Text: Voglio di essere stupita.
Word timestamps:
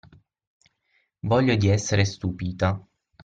Voglio 1.19 1.55
di 1.57 1.69
essere 1.69 2.05
stupita. 2.05 2.83